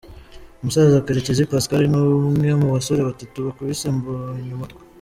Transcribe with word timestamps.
Umusaza 0.61 1.05
Karekezi 1.05 1.49
Pascal 1.51 1.83
ni 1.91 1.97
umwe 2.29 2.49
mu 2.61 2.67
basore 2.75 3.01
batatu 3.09 3.37
bakubise 3.47 3.85
Mbonyumutwa. 3.95 4.81